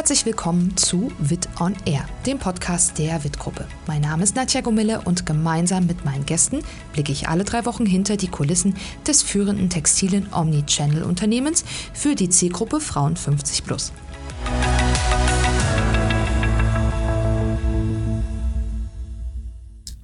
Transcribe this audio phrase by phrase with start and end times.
[0.00, 3.66] Herzlich willkommen zu Wit on Air, dem Podcast der Wit-Gruppe.
[3.86, 6.62] Mein Name ist Nadja Gomille und gemeinsam mit meinen Gästen
[6.94, 8.76] blicke ich alle drei Wochen hinter die Kulissen
[9.06, 13.92] des führenden textilen Omnichannel-Unternehmens für die Zielgruppe Frauen 50 plus.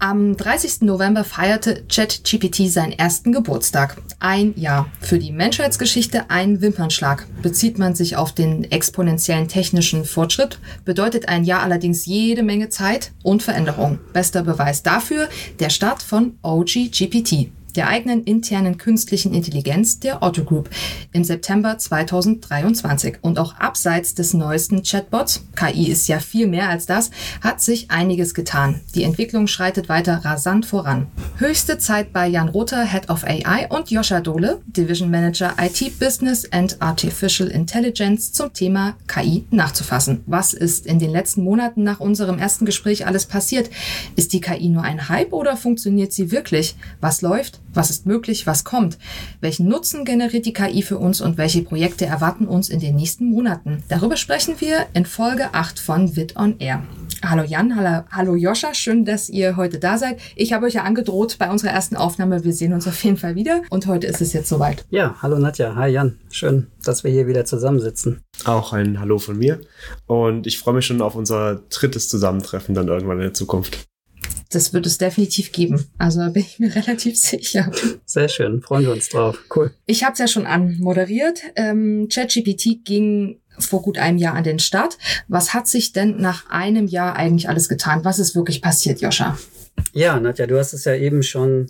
[0.08, 0.82] Am 30.
[0.82, 3.96] November feierte ChatGPT seinen ersten Geburtstag.
[4.20, 4.88] Ein Jahr.
[5.00, 7.26] Für die Menschheitsgeschichte ein Wimpernschlag.
[7.42, 13.10] Bezieht man sich auf den exponentiellen technischen Fortschritt, bedeutet ein Jahr allerdings jede Menge Zeit
[13.24, 13.98] und Veränderung.
[14.12, 15.28] Bester Beweis dafür
[15.58, 20.70] der Start von OGGPT der eigenen internen künstlichen Intelligenz der Otto Group
[21.12, 23.18] im September 2023.
[23.20, 27.90] Und auch abseits des neuesten Chatbots, KI ist ja viel mehr als das, hat sich
[27.90, 28.80] einiges getan.
[28.94, 31.06] Die Entwicklung schreitet weiter rasant voran.
[31.38, 36.50] Höchste Zeit bei Jan Rother, Head of AI und Joscha Dohle, Division Manager IT Business
[36.52, 40.22] and Artificial Intelligence zum Thema KI nachzufassen.
[40.26, 43.70] Was ist in den letzten Monaten nach unserem ersten Gespräch alles passiert?
[44.16, 46.76] Ist die KI nur ein Hype oder funktioniert sie wirklich?
[47.00, 47.60] Was läuft?
[47.76, 48.46] Was ist möglich?
[48.46, 48.96] Was kommt?
[49.42, 53.26] Welchen Nutzen generiert die KI für uns und welche Projekte erwarten uns in den nächsten
[53.30, 53.84] Monaten?
[53.88, 56.82] Darüber sprechen wir in Folge 8 von Wit on Air.
[57.22, 60.18] Hallo Jan, hallo, hallo Joscha, schön, dass ihr heute da seid.
[60.36, 63.34] Ich habe euch ja angedroht bei unserer ersten Aufnahme, wir sehen uns auf jeden Fall
[63.34, 64.86] wieder und heute ist es jetzt soweit.
[64.88, 68.22] Ja, hallo Nadja, hi Jan, schön, dass wir hier wieder zusammensitzen.
[68.44, 69.60] Auch ein Hallo von mir
[70.06, 73.86] und ich freue mich schon auf unser drittes Zusammentreffen dann irgendwann in der Zukunft
[74.50, 75.86] das wird es definitiv geben.
[75.98, 77.70] Also da bin ich mir relativ sicher.
[78.04, 79.38] Sehr schön, freuen wir uns drauf.
[79.54, 79.72] Cool.
[79.86, 81.40] Ich habe es ja schon anmoderiert.
[81.56, 84.98] Ähm, ChatGPT ging vor gut einem Jahr an den Start.
[85.28, 88.04] Was hat sich denn nach einem Jahr eigentlich alles getan?
[88.04, 89.38] Was ist wirklich passiert, Joscha?
[89.96, 91.68] Ja, Nadja, du hast es ja eben schon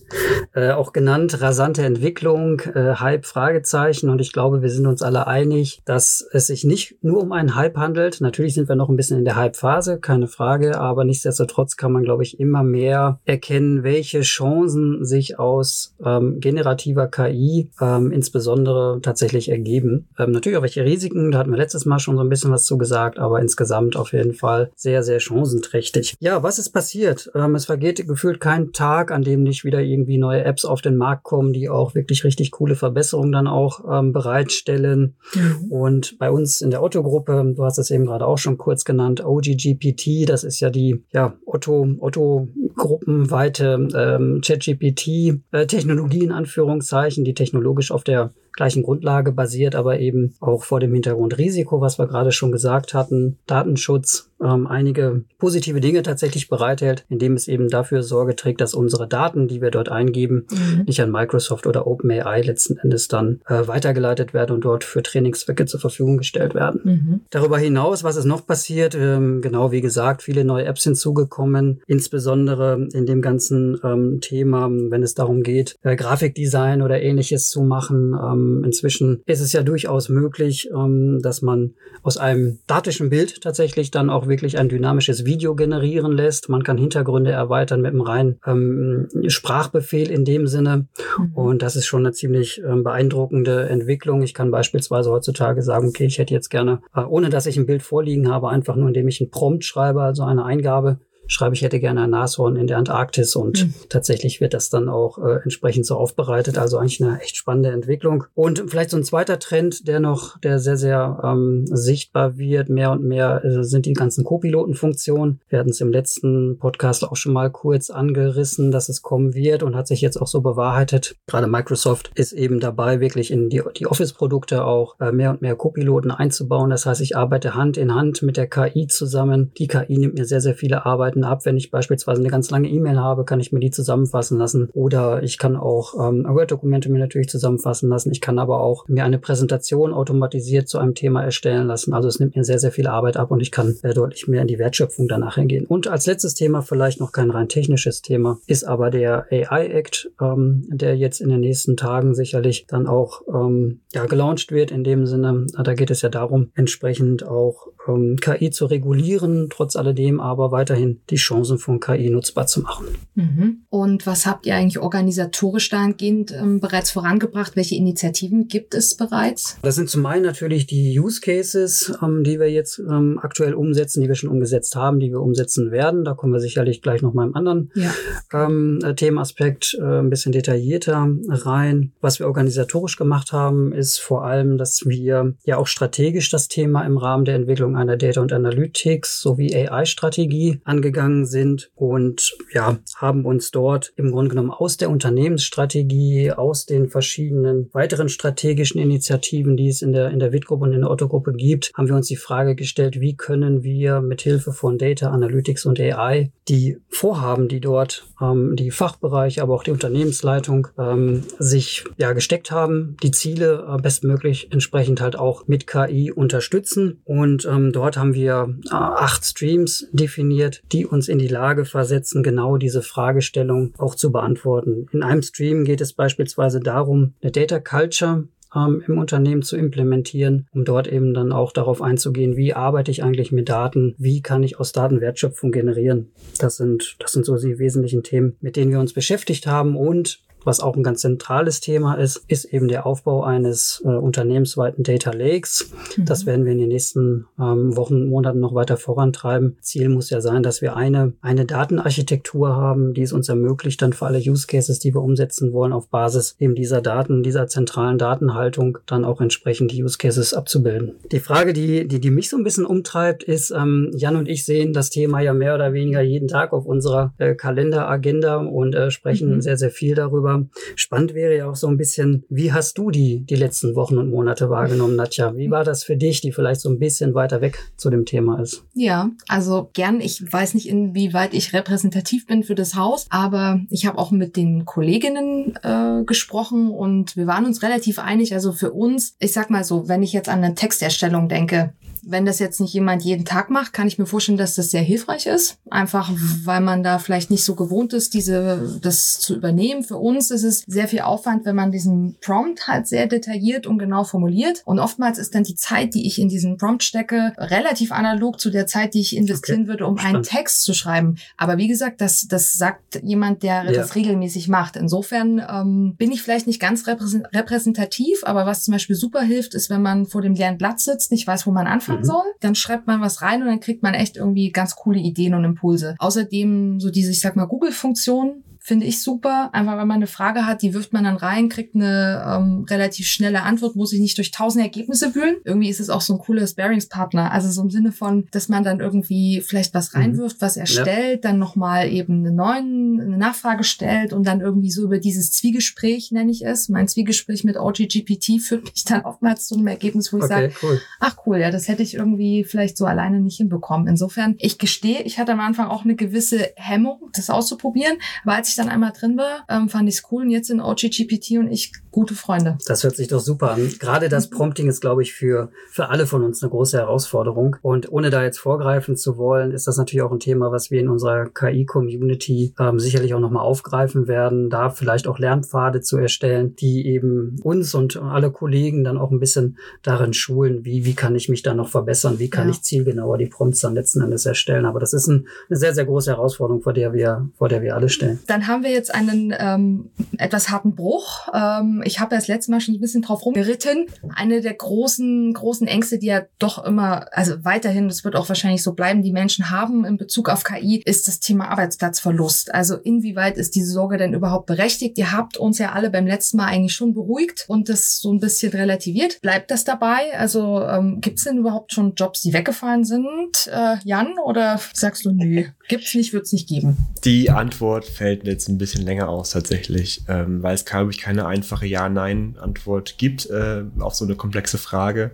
[0.52, 4.10] äh, auch genannt, rasante Entwicklung, äh, Hype, Fragezeichen.
[4.10, 7.54] Und ich glaube, wir sind uns alle einig, dass es sich nicht nur um einen
[7.54, 8.20] Hype handelt.
[8.20, 10.80] Natürlich sind wir noch ein bisschen in der Hype-Phase, keine Frage.
[10.80, 17.06] Aber nichtsdestotrotz kann man, glaube ich, immer mehr erkennen, welche Chancen sich aus ähm, generativer
[17.06, 20.08] KI ähm, insbesondere tatsächlich ergeben.
[20.18, 22.64] Ähm, natürlich auch welche Risiken, da hatten wir letztes Mal schon so ein bisschen was
[22.64, 26.16] zu gesagt, aber insgesamt auf jeden Fall sehr, sehr chancenträchtig.
[26.18, 27.30] Ja, was ist passiert?
[27.36, 30.82] Ähm, es vergeht vergeht gefühlt kein Tag, an dem nicht wieder irgendwie neue Apps auf
[30.82, 35.16] den Markt kommen, die auch wirklich richtig coole Verbesserungen dann auch ähm, bereitstellen.
[35.34, 35.70] Mhm.
[35.70, 39.24] Und bei uns in der Otto-Gruppe, du hast es eben gerade auch schon kurz genannt,
[39.24, 47.90] OGGPT, das ist ja die ja, Otto, Otto-gruppenweite ähm, ChatGPT-Technologie äh, in Anführungszeichen, die technologisch
[47.90, 52.32] auf der gleichen Grundlage basiert, aber eben auch vor dem Hintergrund Risiko, was wir gerade
[52.32, 58.36] schon gesagt hatten, Datenschutz, ähm, einige positive Dinge tatsächlich bereithält, indem es eben dafür Sorge
[58.36, 60.84] trägt, dass unsere Daten, die wir dort eingeben, mhm.
[60.86, 65.66] nicht an Microsoft oder OpenAI letzten Endes dann äh, weitergeleitet werden und dort für Trainingszwecke
[65.66, 66.80] zur Verfügung gestellt werden.
[66.84, 67.20] Mhm.
[67.30, 68.94] Darüber hinaus, was ist noch passiert?
[68.94, 75.02] Ähm, genau wie gesagt, viele neue Apps hinzugekommen, insbesondere in dem ganzen ähm, Thema, wenn
[75.02, 78.14] es darum geht, äh, Grafikdesign oder ähnliches zu machen.
[78.14, 83.90] Ähm, inzwischen ist es ja durchaus möglich, ähm, dass man aus einem statischen Bild tatsächlich
[83.90, 86.48] dann auch wirklich ein dynamisches Video generieren lässt.
[86.48, 90.86] Man kann Hintergründe erweitern mit einem reinen ähm, Sprachbefehl in dem Sinne.
[91.18, 91.32] Mhm.
[91.34, 94.22] Und das ist schon eine ziemlich ähm, beeindruckende Entwicklung.
[94.22, 97.66] Ich kann beispielsweise heutzutage sagen, okay, ich hätte jetzt gerne, äh, ohne dass ich ein
[97.66, 101.62] Bild vorliegen habe, einfach nur indem ich einen Prompt schreibe, also eine Eingabe, schreibe, ich
[101.62, 103.74] hätte gerne ein Nashorn in der Antarktis und mhm.
[103.88, 106.58] tatsächlich wird das dann auch äh, entsprechend so aufbereitet.
[106.58, 108.24] Also eigentlich eine echt spannende Entwicklung.
[108.34, 112.92] Und vielleicht so ein zweiter Trend, der noch, der sehr, sehr ähm, sichtbar wird, mehr
[112.92, 115.40] und mehr äh, sind die ganzen Co-Piloten-Funktionen.
[115.48, 119.62] Wir hatten es im letzten Podcast auch schon mal kurz angerissen, dass es kommen wird
[119.62, 121.16] und hat sich jetzt auch so bewahrheitet.
[121.26, 125.56] Gerade Microsoft ist eben dabei, wirklich in die, die Office-Produkte auch äh, mehr und mehr
[125.56, 126.70] Co-Piloten einzubauen.
[126.70, 129.52] Das heißt, ich arbeite Hand in Hand mit der KI zusammen.
[129.58, 131.44] Die KI nimmt mir sehr, sehr viele Arbeit Seiten ab.
[131.44, 134.68] Wenn ich beispielsweise eine ganz lange E-Mail habe, kann ich mir die zusammenfassen lassen.
[134.72, 138.12] Oder ich kann auch ähm, Word-Dokumente mir natürlich zusammenfassen lassen.
[138.12, 141.92] Ich kann aber auch mir eine Präsentation automatisiert zu einem Thema erstellen lassen.
[141.92, 144.42] Also es nimmt mir sehr, sehr viel Arbeit ab und ich kann äh, deutlich mehr
[144.42, 145.66] in die Wertschöpfung danach hingehen.
[145.66, 150.10] Und als letztes Thema, vielleicht noch kein rein technisches Thema, ist aber der AI Act,
[150.20, 154.70] ähm, der jetzt in den nächsten Tagen sicherlich dann auch ähm, ja, gelauncht wird.
[154.70, 159.76] In dem Sinne, da geht es ja darum, entsprechend auch ähm, KI zu regulieren, trotz
[159.76, 162.86] alledem aber weiterhin die Chancen von KI nutzbar zu machen.
[163.14, 163.64] Mhm.
[163.68, 167.56] Und was habt ihr eigentlich organisatorisch dahingehend ähm, bereits vorangebracht?
[167.56, 169.58] Welche Initiativen gibt es bereits?
[169.62, 174.02] Das sind zum einen natürlich die Use Cases, ähm, die wir jetzt ähm, aktuell umsetzen,
[174.02, 176.04] die wir schon umgesetzt haben, die wir umsetzen werden.
[176.04, 177.92] Da kommen wir sicherlich gleich noch mal im anderen ja.
[178.32, 181.92] äh, Themenaspekt äh, ein bisschen detaillierter rein.
[182.00, 186.84] Was wir organisatorisch gemacht haben, ist vor allem, dass wir ja auch strategisch das Thema
[186.84, 190.95] im Rahmen der Entwicklung Entwicklung einer Data und Analytics sowie AI-Strategie angegangen
[191.26, 197.68] sind und ja, haben uns dort im Grunde genommen aus der Unternehmensstrategie, aus den verschiedenen
[197.72, 201.72] weiteren strategischen Initiativen, die es in der, in der WIT-Gruppe und in der Otto-Gruppe gibt,
[201.74, 205.80] haben wir uns die Frage gestellt, wie können wir mit Hilfe von Data Analytics und
[205.80, 212.12] AI die Vorhaben, die dort ähm, die Fachbereiche, aber auch die Unternehmensleitung ähm, sich ja
[212.12, 217.00] gesteckt haben, die Ziele äh, bestmöglich entsprechend halt auch mit KI unterstützen.
[217.04, 222.22] Und ähm, dort haben wir äh, acht Streams definiert, die uns in die Lage versetzen,
[222.22, 224.86] genau diese Fragestellung auch zu beantworten.
[224.92, 228.24] In einem Stream geht es beispielsweise darum, eine Data Culture
[228.54, 233.02] ähm, im Unternehmen zu implementieren, um dort eben dann auch darauf einzugehen, wie arbeite ich
[233.02, 236.10] eigentlich mit Daten, wie kann ich aus Daten Wertschöpfung generieren.
[236.38, 240.20] Das sind, das sind so die wesentlichen Themen, mit denen wir uns beschäftigt haben und
[240.46, 245.10] was auch ein ganz zentrales Thema ist, ist eben der Aufbau eines äh, unternehmensweiten Data
[245.10, 245.72] Lakes.
[245.96, 246.04] Mhm.
[246.04, 249.56] Das werden wir in den nächsten ähm, Wochen, Monaten noch weiter vorantreiben.
[249.60, 253.92] Ziel muss ja sein, dass wir eine, eine Datenarchitektur haben, die es uns ermöglicht, dann
[253.92, 257.98] für alle Use Cases, die wir umsetzen wollen, auf Basis eben dieser Daten, dieser zentralen
[257.98, 260.92] Datenhaltung dann auch entsprechend die Use Cases abzubilden.
[261.10, 264.44] Die Frage, die, die, die mich so ein bisschen umtreibt, ist, ähm, Jan und ich
[264.44, 268.92] sehen das Thema ja mehr oder weniger jeden Tag auf unserer äh, Kalenderagenda und äh,
[268.92, 269.40] sprechen mhm.
[269.40, 270.35] sehr, sehr viel darüber.
[270.74, 274.10] Spannend wäre ja auch so ein bisschen, wie hast du die, die letzten Wochen und
[274.10, 275.36] Monate wahrgenommen, Nadja?
[275.36, 278.40] Wie war das für dich, die vielleicht so ein bisschen weiter weg zu dem Thema
[278.40, 278.64] ist?
[278.74, 280.00] Ja, also gern.
[280.00, 284.36] Ich weiß nicht, inwieweit ich repräsentativ bin für das Haus, aber ich habe auch mit
[284.36, 288.34] den Kolleginnen äh, gesprochen und wir waren uns relativ einig.
[288.34, 291.72] Also für uns, ich sag mal so, wenn ich jetzt an eine Texterstellung denke,
[292.08, 294.82] wenn das jetzt nicht jemand jeden Tag macht, kann ich mir vorstellen, dass das sehr
[294.82, 295.58] hilfreich ist.
[295.68, 296.12] Einfach,
[296.44, 299.82] weil man da vielleicht nicht so gewohnt ist, diese, das zu übernehmen.
[299.82, 303.78] Für uns ist es sehr viel Aufwand, wenn man diesen Prompt halt sehr detailliert und
[303.78, 304.62] genau formuliert.
[304.64, 308.50] Und oftmals ist dann die Zeit, die ich in diesen Prompt stecke, relativ analog zu
[308.50, 309.68] der Zeit, die ich investieren okay.
[309.68, 310.14] würde, um Spannend.
[310.14, 311.16] einen Text zu schreiben.
[311.36, 313.72] Aber wie gesagt, das, das sagt jemand, der ja.
[313.72, 314.76] das regelmäßig macht.
[314.76, 319.70] Insofern ähm, bin ich vielleicht nicht ganz repräsentativ, aber was zum Beispiel super hilft, ist,
[319.70, 322.06] wenn man vor dem leeren Blatt sitzt, nicht weiß, wo man anfangen machen mhm.
[322.06, 322.24] soll.
[322.40, 325.44] Dann schreibt man was rein und dann kriegt man echt irgendwie ganz coole Ideen und
[325.44, 325.96] Impulse.
[325.98, 329.50] Außerdem so diese, ich sag mal, Google-Funktion finde ich super.
[329.52, 333.06] Einfach, wenn man eine Frage hat, die wirft man dann rein, kriegt eine ähm, relativ
[333.06, 335.36] schnelle Antwort, muss sich nicht durch tausend Ergebnisse wühlen.
[335.44, 337.30] Irgendwie ist es auch so ein cooler Sparingspartner.
[337.30, 340.00] Also so im Sinne von, dass man dann irgendwie vielleicht was mhm.
[340.00, 341.30] reinwirft, was erstellt, ja.
[341.30, 346.10] dann nochmal eben eine neuen, eine Nachfrage stellt und dann irgendwie so über dieses Zwiegespräch,
[346.10, 346.68] nenne ich es.
[346.68, 350.54] Mein Zwiegespräch mit OGGPT führt mich dann oftmals zu einem Ergebnis, wo ich okay, sage,
[350.64, 350.80] cool.
[350.98, 353.86] ach cool, ja, das hätte ich irgendwie vielleicht so alleine nicht hinbekommen.
[353.86, 357.98] Insofern, ich gestehe, ich hatte am Anfang auch eine gewisse Hemmung, das auszuprobieren.
[358.24, 360.24] Aber als ich dann einmal drin war, ähm, fand ich es cool.
[360.24, 362.58] Und jetzt sind OGGPT und ich gute Freunde.
[362.66, 363.72] Das hört sich doch super an.
[363.78, 367.56] Gerade das Prompting ist, glaube ich, für, für alle von uns eine große Herausforderung.
[367.62, 370.78] Und ohne da jetzt vorgreifen zu wollen, ist das natürlich auch ein Thema, was wir
[370.78, 376.54] in unserer KI-Community ähm, sicherlich auch nochmal aufgreifen werden, da vielleicht auch Lernpfade zu erstellen,
[376.56, 381.14] die eben uns und alle Kollegen dann auch ein bisschen darin schulen, wie, wie kann
[381.14, 382.50] ich mich da noch verbessern, wie kann ja.
[382.50, 384.66] ich zielgenauer die Prompts dann letzten Endes erstellen.
[384.66, 387.74] Aber das ist ein, eine sehr, sehr große Herausforderung, vor der wir, vor der wir
[387.74, 388.18] alle stehen.
[388.26, 389.88] Dann haben wir jetzt einen ähm,
[390.18, 391.28] etwas harten Bruch.
[391.32, 393.86] Ähm, ich habe das letzte Mal schon ein bisschen drauf rumgeritten.
[394.14, 398.62] Eine der großen, großen Ängste, die ja doch immer, also weiterhin, das wird auch wahrscheinlich
[398.62, 402.52] so bleiben, die Menschen haben in Bezug auf KI, ist das Thema Arbeitsplatzverlust.
[402.52, 404.98] Also inwieweit ist diese Sorge denn überhaupt berechtigt?
[404.98, 408.20] Ihr habt uns ja alle beim letzten Mal eigentlich schon beruhigt und das so ein
[408.20, 409.20] bisschen relativiert.
[409.20, 410.18] Bleibt das dabei?
[410.18, 414.18] Also ähm, gibt es denn überhaupt schon Jobs, die weggefallen sind, äh, Jan?
[414.24, 416.76] Oder sagst du, nö, gibt's nicht, wird's nicht geben?
[417.04, 421.26] Die Antwort fällt jetzt ein bisschen länger aus tatsächlich, ähm, weil es, glaube ich, keine
[421.26, 425.12] einfache ja-Nein-Antwort gibt äh, auf so eine komplexe Frage.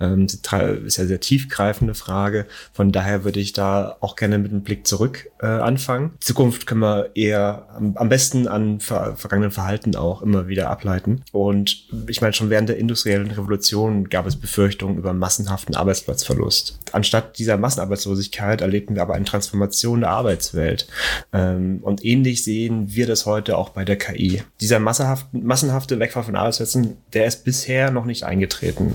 [0.00, 2.46] Ähm, ist ja sehr tiefgreifende Frage.
[2.72, 6.12] Von daher würde ich da auch gerne mit einem Blick zurück äh, anfangen.
[6.20, 11.22] Zukunft können wir eher am, am besten an ver vergangenen Verhalten auch immer wieder ableiten.
[11.32, 16.78] Und ich meine, schon während der industriellen Revolution gab es Befürchtungen über massenhaften Arbeitsplatzverlust.
[16.92, 20.86] Anstatt dieser Massenarbeitslosigkeit erlebten wir aber eine Transformation der Arbeitswelt.
[21.32, 24.42] Ähm, und ähnlich sehen wir das heute auch bei der KI.
[24.60, 28.94] Dieser massenhafte, Wegfall von Arbeitsplätzen, der ist bisher noch nicht eingetreten.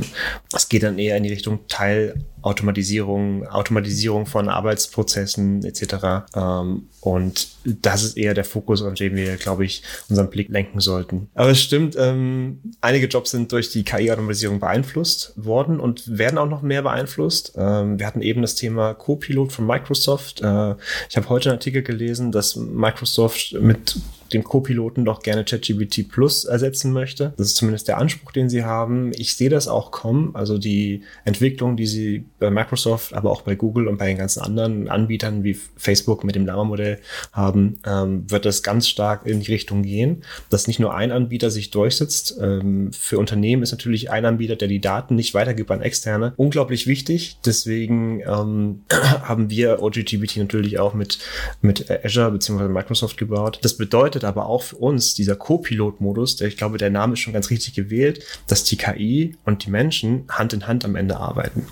[0.56, 6.28] Es geht dann eher in die Richtung Teilautomatisierung, Automatisierung von Arbeitsprozessen etc.
[6.36, 10.80] Ähm, und das ist eher der Fokus, auf den wir, glaube ich, unseren Blick lenken
[10.80, 11.30] sollten.
[11.34, 16.50] Aber es stimmt, ähm, einige Jobs sind durch die KI-Automatisierung beeinflusst worden und werden auch
[16.50, 17.54] noch mehr beeinflusst.
[17.56, 20.42] Ähm, wir hatten eben das Thema Copilot von Microsoft.
[20.42, 20.76] Äh,
[21.10, 23.98] ich habe heute einen Artikel gelesen, dass Microsoft mit
[24.34, 27.34] den Co-Piloten doch gerne ChatGPT Plus ersetzen möchte.
[27.38, 29.12] Das ist zumindest der Anspruch, den sie haben.
[29.16, 30.36] Ich sehe das auch kommen.
[30.36, 34.42] Also die Entwicklung, die sie bei Microsoft, aber auch bei Google und bei den ganzen
[34.42, 37.00] anderen Anbietern wie Facebook mit dem Lama-Modell
[37.32, 41.50] haben, ähm, wird das ganz stark in die Richtung gehen, dass nicht nur ein Anbieter
[41.52, 42.38] sich durchsetzt.
[42.42, 46.88] Ähm, für Unternehmen ist natürlich ein Anbieter, der die Daten nicht weitergibt an externe, unglaublich
[46.88, 47.38] wichtig.
[47.46, 51.20] Deswegen ähm, haben wir OGGBT natürlich auch mit,
[51.62, 52.68] mit Azure bzw.
[52.68, 53.60] Microsoft gebaut.
[53.62, 57.34] Das bedeutet aber auch für uns, dieser Co-Pilot-Modus, der ich glaube, der Name ist schon
[57.34, 61.66] ganz richtig gewählt, dass die KI und die Menschen Hand in Hand am Ende arbeiten.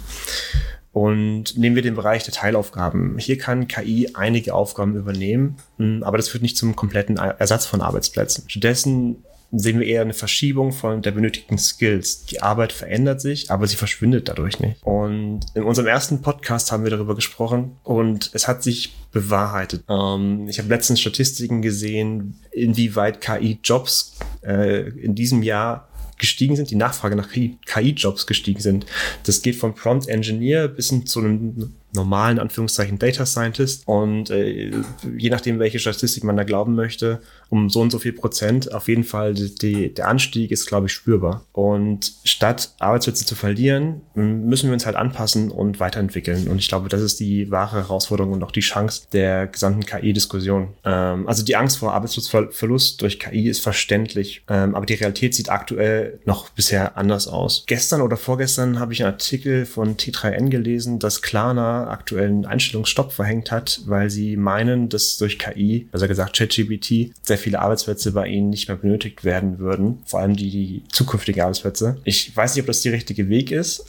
[0.94, 3.20] Und nehmen wir den Bereich der Teilaufgaben.
[3.20, 7.82] Hier kann KI einige Aufgaben übernehmen, hm, aber das führt nicht zum kompletten Ersatz von
[7.82, 8.46] Arbeitsplätzen.
[8.48, 12.26] Stattdessen sehen wir eher eine Verschiebung von der benötigten Skills.
[12.26, 14.84] Die Arbeit verändert sich, aber sie verschwindet dadurch nicht.
[14.84, 19.84] Und in unserem ersten Podcast haben wir darüber gesprochen und es hat sich bewahrheitet.
[19.90, 25.88] Ähm, ich habe letztens Statistiken gesehen, inwieweit KI-Jobs äh, in diesem Jahr
[26.20, 28.86] gestiegen sind, die Nachfrage nach KI-Jobs gestiegen sind.
[29.24, 34.72] Das geht vom Prompt Engineer bis hin zu einem normalen Anführungszeichen Data Scientist und äh,
[35.18, 38.88] je nachdem, welche Statistik man da glauben möchte, um so und so viel Prozent, auf
[38.88, 41.46] jeden Fall die, der Anstieg ist, glaube ich, spürbar.
[41.54, 46.48] Und statt Arbeitsplätze zu verlieren, müssen wir uns halt anpassen und weiterentwickeln.
[46.48, 50.74] Und ich glaube, das ist die wahre Herausforderung und auch die Chance der gesamten KI-Diskussion.
[50.84, 55.50] Ähm, also die Angst vor Arbeitsplatzverlust durch KI ist verständlich, ähm, aber die Realität sieht
[55.50, 57.64] aktuell noch bisher anders aus.
[57.68, 63.52] Gestern oder vorgestern habe ich einen Artikel von T3N gelesen, dass Klarna aktuellen Einstellungsstopp verhängt
[63.52, 68.50] hat, weil sie meinen, dass durch KI, also gesagt ChatGPT, sehr viele Arbeitsplätze bei ihnen
[68.50, 71.98] nicht mehr benötigt werden würden, vor allem die, die zukünftigen Arbeitsplätze.
[72.04, 73.86] Ich weiß nicht, ob das der richtige Weg ist.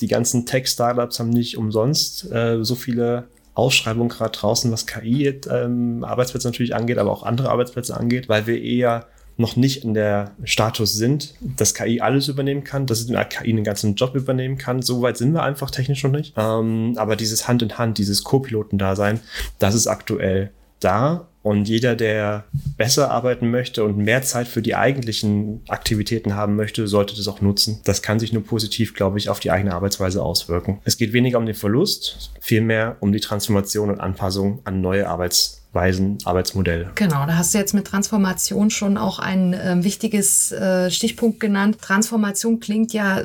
[0.00, 6.52] Die ganzen Tech-Startups haben nicht umsonst äh, so viele Ausschreibungen gerade draußen, was KI-Arbeitsplätze ähm,
[6.52, 10.94] natürlich angeht, aber auch andere Arbeitsplätze angeht, weil wir eher noch nicht in der Status
[10.94, 14.82] sind, dass KI alles übernehmen kann, dass KI einen ganzen Job übernehmen kann.
[14.82, 16.34] So weit sind wir einfach technisch noch nicht.
[16.36, 19.20] Ähm, aber dieses Hand in Hand, dieses Co-Piloten-Dasein,
[19.58, 21.28] das ist aktuell da.
[21.42, 22.44] Und jeder, der
[22.76, 27.40] besser arbeiten möchte und mehr Zeit für die eigentlichen Aktivitäten haben möchte, sollte das auch
[27.40, 27.80] nutzen.
[27.82, 30.80] Das kann sich nur positiv, glaube ich, auf die eigene Arbeitsweise auswirken.
[30.84, 35.61] Es geht weniger um den Verlust, vielmehr um die Transformation und Anpassung an neue Arbeitsweisen.
[35.72, 36.90] Weisen Arbeitsmodell.
[36.94, 41.78] Genau, da hast du jetzt mit Transformation schon auch ein äh, wichtiges äh, Stichpunkt genannt.
[41.80, 43.22] Transformation klingt ja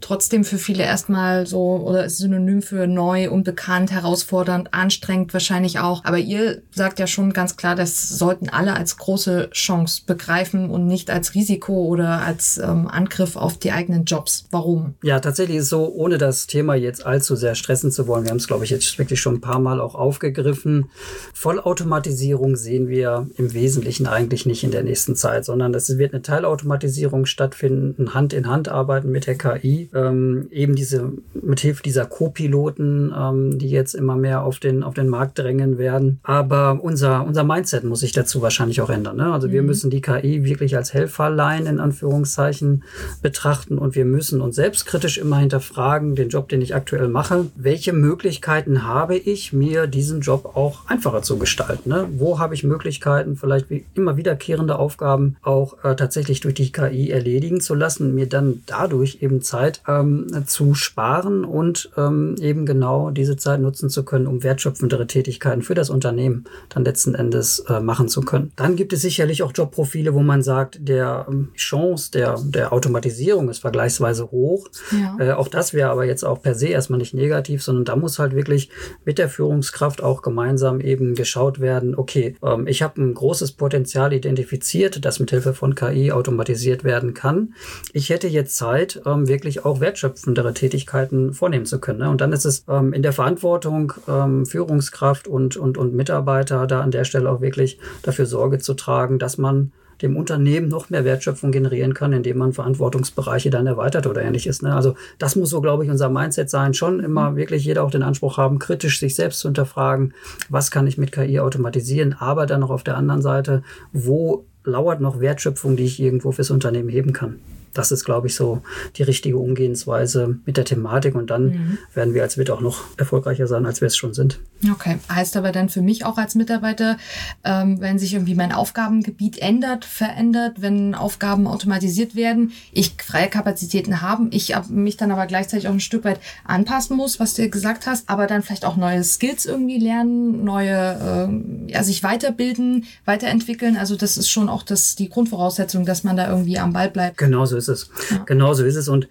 [0.00, 6.04] trotzdem für viele erstmal so oder ist synonym für neu, unbekannt, herausfordernd, anstrengend wahrscheinlich auch.
[6.04, 10.86] Aber ihr sagt ja schon ganz klar, das sollten alle als große Chance begreifen und
[10.86, 14.46] nicht als Risiko oder als ähm, Angriff auf die eigenen Jobs.
[14.50, 14.94] Warum?
[15.02, 18.24] Ja, tatsächlich ist so, ohne das Thema jetzt allzu sehr stressen zu wollen.
[18.24, 20.90] Wir haben es, glaube ich, jetzt wirklich schon ein paar Mal auch aufgegriffen.
[21.32, 26.22] Vollautomatisierung sehen wir im Wesentlichen eigentlich nicht in der nächsten Zeit, sondern es wird eine
[26.22, 33.12] Teilautomatisierung stattfinden, Hand in Hand arbeiten mit der KI ähm, eben diese, mithilfe dieser Co-Piloten,
[33.16, 36.20] ähm, die jetzt immer mehr auf den, auf den Markt drängen werden.
[36.22, 39.16] Aber unser, unser Mindset muss sich dazu wahrscheinlich auch ändern.
[39.16, 39.32] Ne?
[39.32, 39.52] Also mhm.
[39.52, 42.84] wir müssen die KI wirklich als Helferlein in Anführungszeichen
[43.22, 47.92] betrachten und wir müssen uns selbstkritisch immer hinterfragen, den Job, den ich aktuell mache, welche
[47.92, 51.90] Möglichkeiten habe ich, mir diesen Job auch einfacher zu gestalten?
[51.90, 52.08] Ne?
[52.16, 57.10] Wo habe ich Möglichkeiten, vielleicht wie immer wiederkehrende Aufgaben auch äh, tatsächlich durch die KI
[57.10, 62.66] erledigen zu lassen, mir dann dadurch eben Zeit Zeit ähm, zu sparen und ähm, eben
[62.66, 67.60] genau diese Zeit nutzen zu können, um wertschöpfendere Tätigkeiten für das Unternehmen dann letzten Endes
[67.68, 68.52] äh, machen zu können.
[68.56, 73.48] Dann gibt es sicherlich auch Jobprofile, wo man sagt, der ähm, Chance der, der Automatisierung
[73.48, 74.68] ist vergleichsweise hoch.
[74.92, 75.16] Ja.
[75.18, 78.18] Äh, auch das wäre aber jetzt auch per se erstmal nicht negativ, sondern da muss
[78.18, 78.70] halt wirklich
[79.04, 84.12] mit der Führungskraft auch gemeinsam eben geschaut werden, okay, ähm, ich habe ein großes Potenzial
[84.12, 87.54] identifiziert, das mit Hilfe von KI automatisiert werden kann.
[87.92, 92.00] Ich hätte jetzt Zeit, ähm, wirklich wirklich auch wertschöpfendere Tätigkeiten vornehmen zu können.
[92.00, 92.10] Ne?
[92.10, 96.80] Und dann ist es ähm, in der Verantwortung, ähm, Führungskraft und, und, und Mitarbeiter da
[96.80, 99.72] an der Stelle auch wirklich dafür Sorge zu tragen, dass man
[100.02, 104.60] dem Unternehmen noch mehr Wertschöpfung generieren kann, indem man Verantwortungsbereiche dann erweitert oder ähnliches.
[104.60, 104.74] Ne?
[104.74, 106.74] Also das muss so, glaube ich, unser Mindset sein.
[106.74, 107.36] Schon immer mhm.
[107.36, 110.12] wirklich jeder auch den Anspruch haben, kritisch sich selbst zu hinterfragen,
[110.50, 115.00] was kann ich mit KI automatisieren, aber dann noch auf der anderen Seite, wo lauert
[115.00, 117.38] noch Wertschöpfung, die ich irgendwo fürs Unternehmen heben kann
[117.76, 118.62] das ist, glaube ich, so
[118.96, 121.14] die richtige Umgehensweise mit der Thematik.
[121.14, 121.78] Und dann mhm.
[121.94, 124.40] werden wir als WIT auch noch erfolgreicher sein, als wir es schon sind.
[124.70, 126.96] Okay, heißt aber dann für mich auch als Mitarbeiter,
[127.44, 134.00] ähm, wenn sich irgendwie mein Aufgabengebiet ändert, verändert, wenn Aufgaben automatisiert werden, ich freie Kapazitäten
[134.00, 137.86] haben, ich mich dann aber gleichzeitig auch ein Stück weit anpassen muss, was du gesagt
[137.86, 141.28] hast, aber dann vielleicht auch neue Skills irgendwie lernen, neue,
[141.68, 143.76] äh, ja, sich weiterbilden, weiterentwickeln.
[143.76, 147.18] Also das ist schon auch das, die Grundvoraussetzung, dass man da irgendwie am Ball bleibt.
[147.18, 147.90] Genau so ist es.
[148.10, 148.24] Ja.
[148.24, 148.88] Genau so ist es.
[148.88, 149.08] Und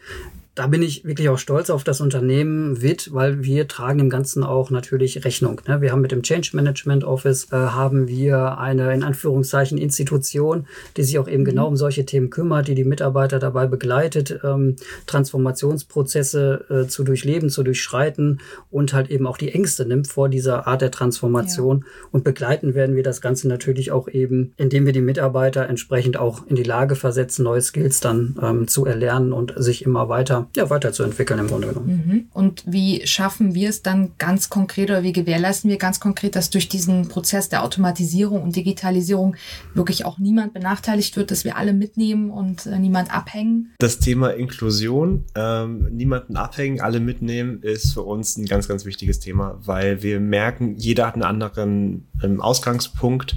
[0.56, 4.42] da bin ich wirklich auch stolz auf das Unternehmen WIT, weil wir tragen dem Ganzen
[4.42, 5.62] auch natürlich Rechnung.
[5.68, 5.82] Ne?
[5.82, 11.04] Wir haben mit dem Change Management Office äh, haben wir eine in Anführungszeichen Institution, die
[11.04, 11.48] sich auch eben mhm.
[11.48, 17.50] genau um solche Themen kümmert, die die Mitarbeiter dabei begleitet, ähm, Transformationsprozesse äh, zu durchleben,
[17.50, 18.40] zu durchschreiten
[18.72, 21.80] und halt eben auch die Ängste nimmt vor dieser Art der Transformation.
[21.80, 21.86] Ja.
[22.12, 26.48] Und begleiten werden wir das Ganze natürlich auch eben, indem wir die Mitarbeiter entsprechend auch
[26.48, 30.70] in die Lage versetzen, neue Skills dann ähm, zu erlernen und sich immer weiter ja,
[30.70, 32.04] weiterzuentwickeln im Grunde genommen.
[32.06, 32.26] Mhm.
[32.34, 36.50] Und wie schaffen wir es dann ganz konkret oder wie gewährleisten wir ganz konkret, dass
[36.50, 39.36] durch diesen Prozess der Automatisierung und Digitalisierung
[39.74, 43.74] wirklich auch niemand benachteiligt wird, dass wir alle mitnehmen und äh, niemand abhängen?
[43.80, 49.20] Das Thema Inklusion, ähm, niemanden abhängen, alle mitnehmen, ist für uns ein ganz, ganz wichtiges
[49.20, 53.36] Thema, weil wir merken, jeder hat einen anderen ähm, Ausgangspunkt.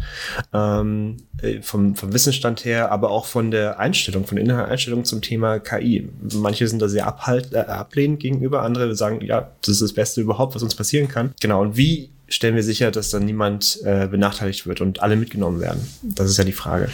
[0.53, 5.05] Ähm, äh, vom, vom Wissensstand her, aber auch von der Einstellung, von der inneren Einstellung
[5.05, 6.09] zum Thema KI.
[6.35, 10.21] Manche sind da sehr abhalt, äh, ablehnend gegenüber, andere sagen, ja, das ist das Beste
[10.21, 11.35] überhaupt, was uns passieren kann.
[11.41, 15.61] Genau, und wie stellen wir sicher, dass dann niemand äh, benachteiligt wird und alle mitgenommen
[15.61, 15.81] werden?
[16.03, 16.91] Das ist ja die Frage.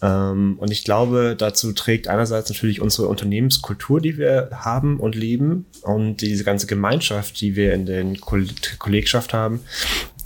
[0.00, 5.66] Ähm, und ich glaube, dazu trägt einerseits natürlich unsere Unternehmenskultur, die wir haben und leben
[5.82, 9.60] und diese ganze Gemeinschaft, die wir in der Kollegschaft haben,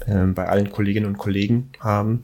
[0.07, 2.23] ähm, bei allen Kolleginnen und Kollegen haben,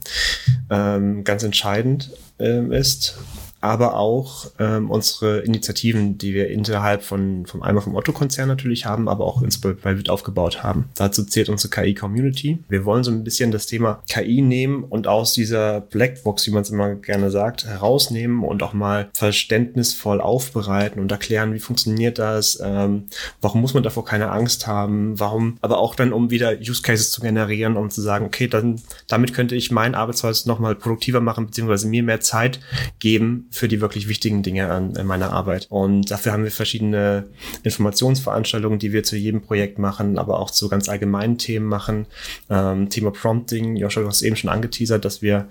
[0.70, 3.18] ähm, ganz entscheidend ähm, ist
[3.62, 9.08] aber auch ähm, unsere Initiativen, die wir innerhalb von, vom einmal vom Otto-Konzern natürlich haben,
[9.08, 10.90] aber auch ins WIT aufgebaut haben.
[10.96, 12.58] Dazu zählt unsere KI-Community.
[12.68, 16.62] Wir wollen so ein bisschen das Thema KI nehmen und aus dieser Blackbox, wie man
[16.62, 22.60] es immer gerne sagt, herausnehmen und auch mal verständnisvoll aufbereiten und erklären, wie funktioniert das,
[22.62, 23.04] ähm,
[23.40, 27.12] warum muss man davor keine Angst haben, warum, aber auch dann, um wieder Use Cases
[27.12, 31.46] zu generieren, um zu sagen, okay, dann damit könnte ich mein Arbeitsweise nochmal produktiver machen,
[31.46, 32.58] beziehungsweise mir mehr Zeit
[32.98, 35.66] geben, für die wirklich wichtigen Dinge an, in meiner Arbeit.
[35.68, 37.26] Und dafür haben wir verschiedene
[37.62, 42.06] Informationsveranstaltungen, die wir zu jedem Projekt machen, aber auch zu ganz allgemeinen Themen machen.
[42.48, 45.48] Ähm, Thema Prompting, Joshua, du hast eben schon angeteasert, dass wir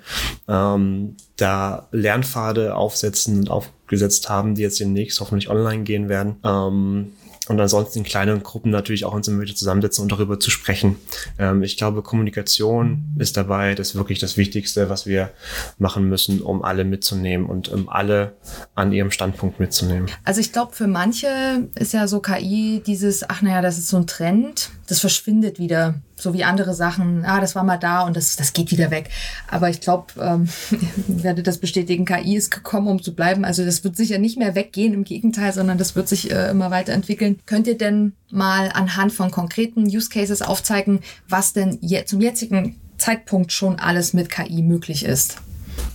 [0.47, 6.37] ähm, da Lernpfade aufsetzen und aufgesetzt haben, die jetzt demnächst hoffentlich online gehen werden.
[6.43, 7.11] Ähm,
[7.51, 10.95] und ansonsten in kleinen Gruppen natürlich auch uns immer wieder zusammensetzen und darüber zu sprechen.
[11.37, 15.29] Ähm, ich glaube, Kommunikation ist dabei das wirklich das Wichtigste, was wir
[15.77, 18.33] machen müssen, um alle mitzunehmen und um alle
[18.73, 20.09] an ihrem Standpunkt mitzunehmen.
[20.23, 23.97] Also ich glaube, für manche ist ja so KI dieses, ach naja, das ist so
[23.97, 28.17] ein Trend, das verschwindet wieder so wie andere Sachen, ah, das war mal da und
[28.17, 29.09] das, das geht wieder weg.
[29.47, 30.49] Aber ich glaube, ähm,
[31.07, 33.45] ich werde das bestätigen, KI ist gekommen, um zu bleiben.
[33.45, 36.71] Also das wird sicher nicht mehr weggehen, im Gegenteil, sondern das wird sich äh, immer
[36.71, 37.39] weiterentwickeln.
[37.45, 40.99] Könnt ihr denn mal anhand von konkreten Use Cases aufzeigen,
[41.29, 45.37] was denn je, zum jetzigen Zeitpunkt schon alles mit KI möglich ist?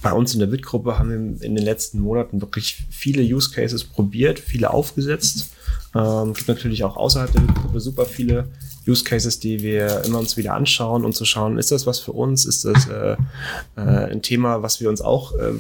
[0.00, 3.84] Bei uns in der WIT-Gruppe haben wir in den letzten Monaten wirklich viele Use Cases
[3.84, 5.50] probiert, viele aufgesetzt.
[5.94, 8.48] Ähm, gibt natürlich auch außerhalb der WIT-Gruppe super viele
[8.86, 12.12] Use Cases, die wir immer uns wieder anschauen und zu schauen, ist das was für
[12.12, 12.44] uns?
[12.44, 13.16] Ist das äh,
[13.76, 15.52] äh, ein Thema, was wir uns auch äh,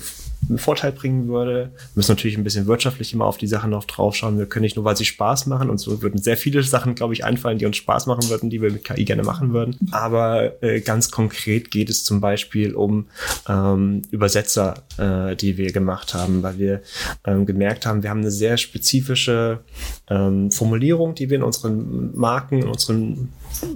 [0.48, 1.70] einen Vorteil bringen würde.
[1.72, 4.38] Wir müssen natürlich ein bisschen wirtschaftlich immer auf die Sachen noch drauf schauen.
[4.38, 7.14] Wir können nicht nur, weil sie Spaß machen, und so würden sehr viele Sachen, glaube
[7.14, 9.76] ich, einfallen, die uns Spaß machen würden, die wir mit KI gerne machen würden.
[9.90, 13.06] Aber äh, ganz konkret geht es zum Beispiel um
[13.48, 16.82] ähm, Übersetzer, äh, die wir gemacht haben, weil wir
[17.24, 19.60] ähm, gemerkt haben, wir haben eine sehr spezifische
[20.08, 23.32] ähm, Formulierung, die wir in unseren Marken, in unseren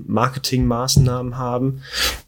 [0.06, 1.82] Marketingmaßnahmen haben,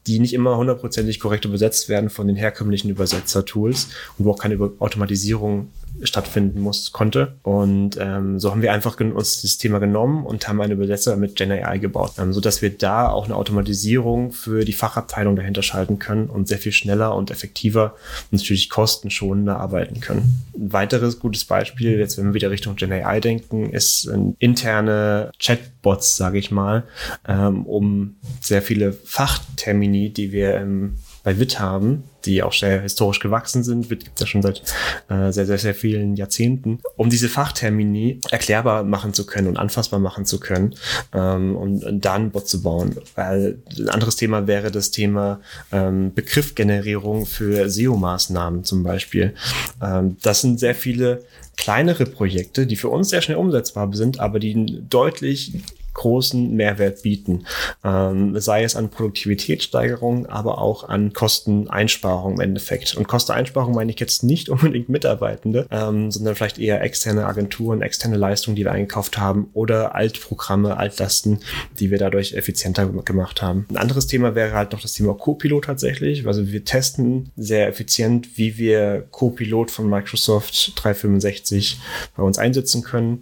[0.07, 4.59] die nicht immer hundertprozentig korrekt übersetzt werden von den herkömmlichen Übersetzertools und wo auch keine
[4.79, 5.69] Automatisierung
[6.03, 7.35] stattfinden muss, konnte.
[7.43, 11.35] Und ähm, so haben wir einfach uns das Thema genommen und haben einen Übersetzer mit
[11.35, 15.99] GenAI gebaut, ähm, so dass wir da auch eine Automatisierung für die Fachabteilung dahinter schalten
[15.99, 17.95] können und sehr viel schneller und effektiver
[18.31, 20.41] und natürlich kostenschonender arbeiten können.
[20.55, 26.37] Ein weiteres gutes Beispiel, jetzt wenn wir wieder Richtung GenAI denken, ist interne Chatbots, sage
[26.37, 26.83] ich mal,
[27.27, 33.19] ähm, um sehr viele Fachtermini, die wir im bei WIT haben, die auch sehr historisch
[33.19, 33.89] gewachsen sind.
[33.89, 34.61] WIT gibt es ja schon seit
[35.09, 39.99] äh, sehr, sehr, sehr vielen Jahrzehnten, um diese Fachtermini erklärbar machen zu können und anfassbar
[39.99, 40.75] machen zu können
[41.13, 42.95] ähm, und, und da Bot zu bauen.
[43.15, 45.39] Weil ein anderes Thema wäre das Thema
[45.71, 49.33] ähm, Begriffgenerierung für SEO-Maßnahmen zum Beispiel.
[49.81, 51.23] Ähm, das sind sehr viele
[51.57, 55.53] kleinere Projekte, die für uns sehr schnell umsetzbar sind, aber die deutlich
[55.93, 57.45] großen Mehrwert bieten.
[57.83, 62.95] Ähm, sei es an Produktivitätssteigerung, aber auch an Kosteneinsparung im Endeffekt.
[62.95, 68.17] Und Kosteneinsparung meine ich jetzt nicht unbedingt Mitarbeitende, ähm, sondern vielleicht eher externe Agenturen, externe
[68.17, 71.39] Leistungen, die wir eingekauft haben oder Altprogramme, Altlasten,
[71.79, 73.65] die wir dadurch effizienter gemacht haben.
[73.69, 76.25] Ein anderes Thema wäre halt noch das Thema Copilot tatsächlich.
[76.27, 81.79] Also wir testen sehr effizient, wie wir Copilot von Microsoft 365
[82.15, 83.21] bei uns einsetzen können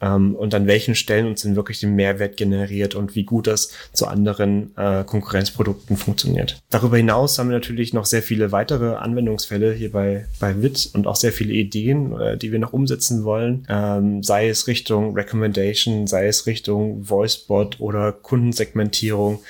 [0.00, 3.70] ähm, und an welchen Stellen uns denn wirklich den Mehrwert generiert und wie gut das
[3.92, 6.58] zu anderen äh, Konkurrenzprodukten funktioniert.
[6.70, 11.06] Darüber hinaus haben wir natürlich noch sehr viele weitere Anwendungsfälle hier bei, bei WIT und
[11.06, 16.06] auch sehr viele Ideen, äh, die wir noch umsetzen wollen, ähm, sei es Richtung Recommendation,
[16.06, 19.40] sei es Richtung VoiceBot oder Kundensegmentierung.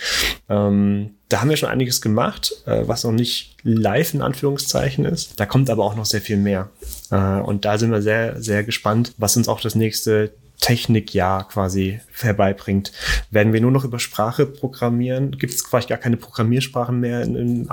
[0.48, 5.40] Ähm, da haben wir schon einiges gemacht, äh, was noch nicht live in Anführungszeichen ist.
[5.40, 6.68] Da kommt aber auch noch sehr viel mehr.
[7.10, 12.00] Äh, und da sind wir sehr, sehr gespannt, was uns auch das nächste Technikjahr quasi
[12.20, 12.92] herbeibringt.
[13.30, 15.32] Werden wir nur noch über Sprache programmieren?
[15.32, 17.68] Gibt es quasi gar keine Programmiersprachen mehr in, in,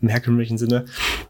[0.00, 0.84] im herkömmlichen Sinne?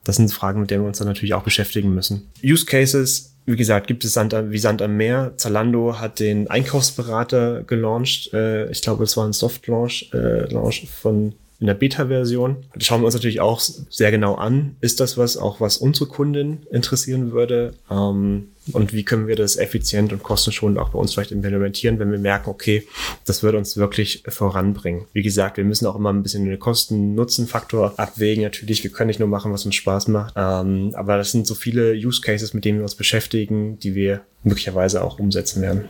[0.04, 2.28] Das sind Fragen, mit denen wir uns dann natürlich auch beschäftigen müssen.
[2.44, 5.34] Use Cases wie gesagt, gibt es Sand wie Sand am Meer.
[5.36, 8.34] Zalando hat den Einkaufsberater gelauncht.
[8.34, 12.56] Äh, ich glaube, es war ein Soft-Launch äh, Launch von in der Beta-Version.
[12.74, 14.76] Das schauen wir uns natürlich auch sehr genau an.
[14.80, 17.74] Ist das was, auch was unsere Kunden interessieren würde?
[17.90, 22.10] Ähm, und wie können wir das effizient und kostenschonend auch bei uns vielleicht implementieren, wenn
[22.10, 22.86] wir merken, okay,
[23.24, 25.04] das wird uns wirklich voranbringen.
[25.12, 28.42] Wie gesagt, wir müssen auch immer ein bisschen den Kosten-Nutzen-Faktor abwägen.
[28.42, 30.34] Natürlich, wir können nicht nur machen, was uns Spaß macht.
[30.36, 34.22] Ähm, aber das sind so viele Use Cases, mit denen wir uns beschäftigen, die wir
[34.42, 35.86] möglicherweise auch umsetzen werden.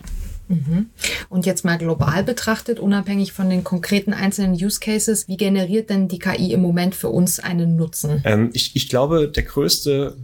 [0.48, 0.90] Mhm.
[1.28, 6.08] Und jetzt mal global betrachtet, unabhängig von den konkreten einzelnen Use Cases, wie generiert denn
[6.08, 8.22] die KI im Moment für uns einen Nutzen?
[8.24, 10.16] Ähm, ich, ich glaube, der größte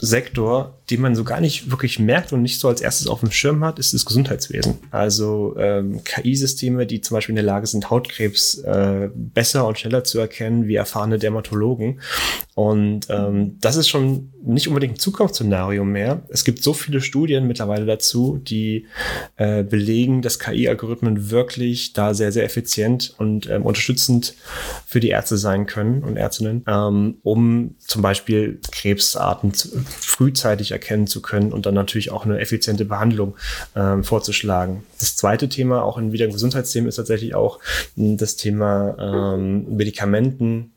[0.00, 3.30] Sektor, den man so gar nicht wirklich merkt und nicht so als erstes auf dem
[3.30, 4.78] Schirm hat, ist das Gesundheitswesen.
[4.90, 10.04] Also ähm, KI-Systeme, die zum Beispiel in der Lage sind, Hautkrebs äh, besser und schneller
[10.04, 12.00] zu erkennen wie erfahrene Dermatologen.
[12.54, 16.22] Und ähm, das ist schon nicht unbedingt ein Zukunftsszenario mehr.
[16.28, 18.86] Es gibt so viele Studien mittlerweile dazu, die
[19.36, 24.34] äh, belegen, dass KI-Algorithmen wirklich da sehr, sehr effizient und ähm, unterstützend
[24.84, 31.22] für die Ärzte sein können und Ärztinnen, ähm, um zum Beispiel Krebsarten frühzeitig erkennen zu
[31.22, 33.36] können und dann natürlich auch eine effiziente Behandlung
[33.74, 34.84] ähm, vorzuschlagen.
[34.98, 37.58] Das zweite Thema, auch in wieder im Gesundheitsthema, ist tatsächlich auch
[37.96, 39.66] das Thema ähm,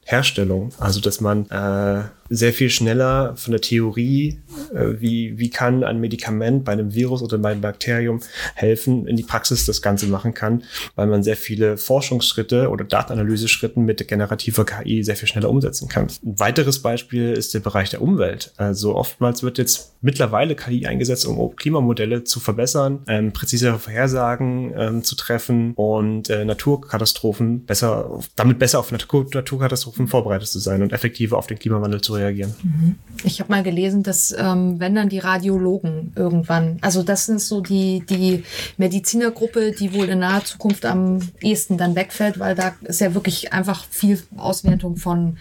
[0.06, 0.72] Medikamentenherstellung.
[0.80, 4.40] Also dass man äh, sehr viel schneller von der Theorie,
[4.74, 8.22] äh, wie, wie kann ein Medikament bei einem Virus oder bei einem Bakterium
[8.56, 10.64] helfen, in die Praxis das Ganze machen kann,
[10.96, 16.08] weil man sehr viele Forschungsschritte oder Datenanalyse-Schritten mit generativer KI sehr viel schneller umsetzen kann.
[16.26, 18.54] Ein weiteres Beispiel ist der Bereich der Umwelt.
[18.58, 25.04] Also oftmals wird jetzt mittlerweile KI eingesetzt, um Klimamodelle zu verbessern, ähm, präzisere Vorhersagen ähm,
[25.04, 30.94] zu treffen und äh, Naturkatastrophen besser, damit besser auf Natur Naturkatastrophen vorbereitet zu sein und
[30.94, 32.54] effektiver auf den Klimawandel zu reagieren.
[32.64, 32.96] Mhm.
[33.24, 37.62] Ich habe mal gelesen, dass ähm, wenn dann die Radiologen irgendwann, also das sind so
[37.62, 38.44] die, die
[38.78, 43.54] Medizinergruppe, die wohl in naher Zukunft am ehesten dann wegfällt, weil da ist ja wirklich
[43.54, 45.38] einfach viel Auswertung von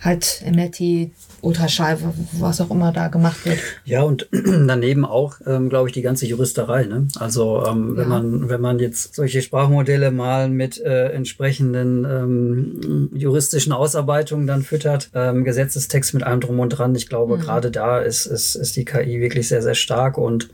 [0.00, 1.10] halt MRT,
[1.42, 1.98] Ultraschall,
[2.32, 3.58] was auch immer da gemacht wird.
[3.84, 6.84] Ja, und daneben auch, ähm, glaube ich, die ganze Juristerei.
[6.84, 7.08] Ne?
[7.18, 13.72] Also ähm, wenn man wenn man jetzt solche Sprachmodelle mal mit äh, entsprechenden ähm, juristischen
[13.90, 17.40] Ausarbeitungen dann füttert, ähm, Gesetzestext mit allem drum und dran, ich glaube, mhm.
[17.40, 20.48] gerade da ist, ist, ist die KI wirklich sehr, sehr stark und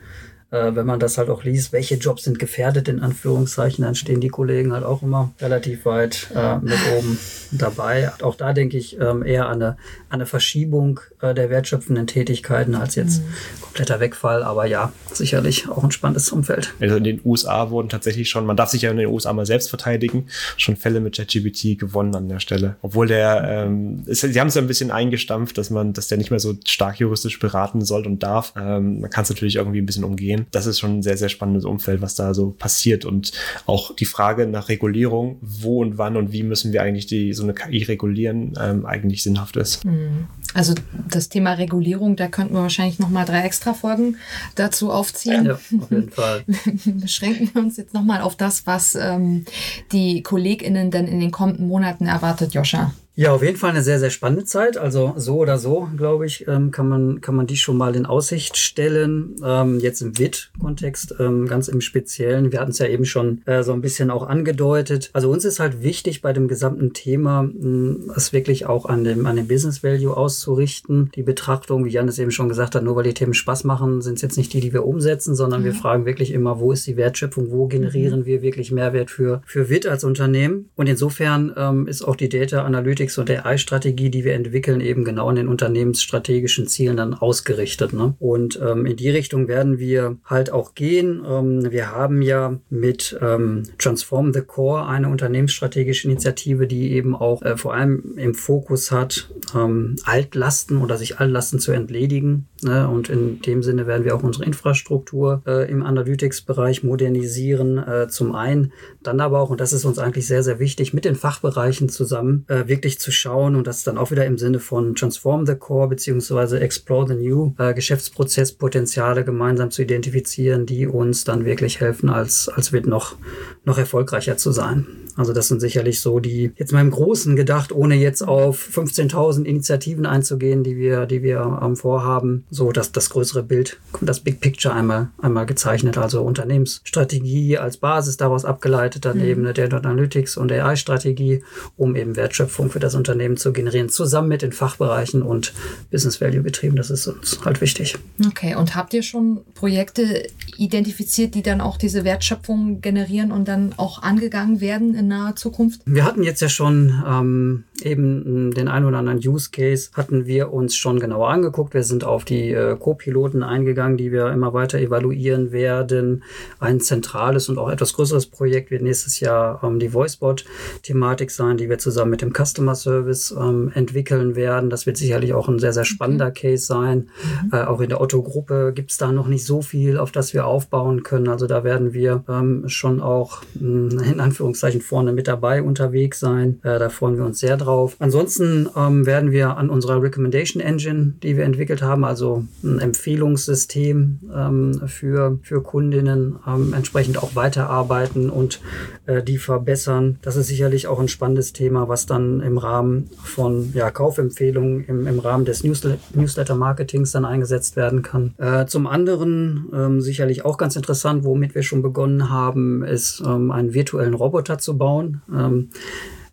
[0.51, 4.21] äh, wenn man das halt auch liest, welche Jobs sind gefährdet, in Anführungszeichen, dann stehen
[4.21, 7.19] die Kollegen halt auch immer relativ weit äh, mit oben
[7.51, 8.13] dabei.
[8.23, 9.67] Auch da denke ich ähm, eher an eine,
[10.09, 13.61] an eine Verschiebung äh, der wertschöpfenden Tätigkeiten als jetzt mhm.
[13.61, 14.43] kompletter Wegfall.
[14.43, 16.75] Aber ja, sicherlich auch ein spannendes Umfeld.
[16.81, 19.47] Also in den USA wurden tatsächlich schon, man darf sich ja in den USA mal
[19.47, 22.77] selbst verteidigen, schon Fälle mit ChatGPT gewonnen an der Stelle.
[22.83, 26.19] Obwohl der, ähm, ist, sie haben es ja ein bisschen eingestampft, dass man, dass der
[26.19, 28.55] nicht mehr so stark juristisch beraten soll und darf.
[28.57, 30.36] Ähm, man kann es natürlich irgendwie ein bisschen umgehen.
[30.51, 33.05] Das ist schon ein sehr, sehr spannendes Umfeld, was da so passiert.
[33.05, 33.33] Und
[33.67, 37.43] auch die Frage nach Regulierung, wo und wann und wie müssen wir eigentlich die so
[37.43, 39.85] eine KI regulieren, ähm, eigentlich sinnhaft ist.
[39.85, 40.27] Mhm.
[40.55, 40.75] Also
[41.09, 44.17] das Thema Regulierung, da könnten wir wahrscheinlich noch mal drei extra Folgen
[44.55, 45.47] dazu aufziehen.
[45.47, 46.45] Ja, auf jeden Fall.
[46.87, 49.45] Beschränken wir uns jetzt noch mal auf das, was ähm,
[49.93, 52.93] die KollegInnen denn in den kommenden Monaten erwartet, Joscha.
[53.17, 54.77] Ja, auf jeden Fall eine sehr, sehr spannende Zeit.
[54.77, 58.07] Also so oder so, glaube ich, ähm, kann, man, kann man die schon mal in
[58.07, 59.37] Aussicht stellen.
[59.43, 62.53] Ähm, jetzt im WIT Unternehmenskontext ähm, ganz im Speziellen.
[62.53, 65.11] Wir hatten es ja eben schon äh, so ein bisschen auch angedeutet.
[65.13, 69.27] Also uns ist halt wichtig bei dem gesamten Thema, mh, es wirklich auch an dem,
[69.27, 71.11] an dem Business Value auszurichten.
[71.15, 74.03] Die Betrachtung, wie Jan es eben schon gesagt hat, nur weil die Themen Spaß machen,
[74.03, 75.67] sind es jetzt nicht die, die wir umsetzen, sondern mhm.
[75.67, 78.27] wir fragen wirklich immer, wo ist die Wertschöpfung, wo generieren mhm.
[78.27, 80.69] wir wirklich Mehrwert für, für WIT als Unternehmen.
[80.75, 85.37] Und insofern ist auch die Data Analytics und AI-Strategie, die wir entwickeln, eben genau an
[85.37, 87.93] den unternehmensstrategischen Zielen dann ausgerichtet.
[87.93, 88.15] Ne?
[88.19, 91.23] Und ähm, in die Richtung werden wir halt auch gehen.
[91.27, 97.43] Ähm, wir haben ja mit ähm, Transform the Core eine unternehmensstrategische Initiative, die eben auch
[97.43, 102.49] äh, vor allem im Fokus hat, ähm, Altlasten oder sich Altlasten zu entledigen.
[102.63, 102.89] Ne?
[102.89, 107.79] Und in dem Sinne werden wir auch unsere Infrastruktur äh, im Analytics-Bereich modernisieren.
[107.79, 111.05] Äh, zum einen, dann aber auch, und das ist uns eigentlich sehr, sehr wichtig, mit
[111.05, 114.95] den Fachbereichen zusammen äh, wirklich zu schauen und das dann auch wieder im Sinne von
[114.95, 121.45] Transform the Core beziehungsweise Explore the New äh, Geschäftsprozesspotenziale gemeinsam zu identifizieren, die uns dann
[121.45, 123.17] wirklich helfen, als, als wird noch,
[123.65, 124.87] noch erfolgreicher zu sein.
[125.17, 129.45] Also das sind sicherlich so die, jetzt mal im Großen gedacht, ohne jetzt auf 15.000
[129.45, 134.41] Initiativen einzugehen, die wir, die wir ähm, vorhaben, so dass das größere Bild, das Big
[134.41, 139.55] Picture einmal, einmal gezeichnet, also Unternehmensstrategie als Basis daraus abgeleitet, daneben mhm.
[139.55, 141.43] Data Analytics und AI-Strategie,
[141.77, 145.55] um eben Wertschöpfung für das Unternehmen zu generieren, zusammen mit den Fachbereichen und
[145.91, 146.77] Business Value Betrieben.
[146.77, 147.97] Das ist uns halt wichtig.
[148.27, 153.75] Okay, und habt ihr schon Projekte identifiziert, die dann auch diese Wertschöpfung generieren und dann
[153.77, 155.81] auch angegangen werden in naher Zukunft?
[155.85, 160.53] Wir hatten jetzt ja schon ähm, eben den einen oder anderen Use Case, hatten wir
[160.53, 161.75] uns schon genauer angeguckt.
[161.75, 166.23] Wir sind auf die äh, Co-Piloten eingegangen, die wir immer weiter evaluieren werden.
[166.59, 171.69] Ein zentrales und auch etwas größeres Projekt wird nächstes Jahr ähm, die Voicebot-Thematik sein, die
[171.69, 174.71] wir zusammen mit dem Customer Service ähm, entwickeln werden.
[174.71, 176.53] Das wird sicherlich auch ein sehr, sehr spannender okay.
[176.53, 177.09] Case sein.
[177.43, 177.51] Mhm.
[177.53, 180.47] Äh, auch in der Otto-Gruppe gibt es da noch nicht so viel, auf das wir
[180.47, 181.29] aufbauen können.
[181.29, 186.61] Also da werden wir ähm, schon auch mh, in Anführungszeichen vorne mit dabei unterwegs sein.
[186.63, 187.97] Äh, da freuen wir uns sehr drauf.
[187.99, 192.26] Ansonsten ähm, werden wir an unserer Recommendation Engine, die wir entwickelt haben, also
[192.63, 198.61] ein Empfehlungssystem ähm, für, für Kundinnen, ähm, entsprechend auch weiterarbeiten und
[199.07, 200.19] äh, die verbessern.
[200.23, 205.07] Das ist sicherlich auch ein spannendes Thema, was dann im Rahmen von ja, Kaufempfehlungen im,
[205.07, 208.35] im Rahmen des Newsletter-Marketings dann eingesetzt werden kann.
[208.39, 213.51] Äh, zum anderen ähm, sicherlich auch ganz interessant, womit wir schon begonnen haben, ist ähm,
[213.51, 215.23] einen virtuellen Roboter zu bauen.